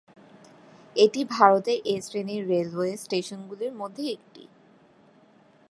এটি 0.95 1.21
ভারতের 1.31 1.79
'এ' 1.85 2.01
শ্রেণির 2.01 2.43
রেলওয়ে 2.47 2.91
স্টেশনগুলির 2.97 3.73
মধ্যে 3.73 4.03
একটি। 4.11 4.43